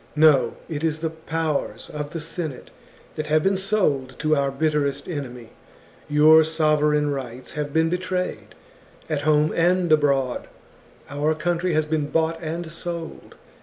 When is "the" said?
1.01-1.11, 2.09-2.19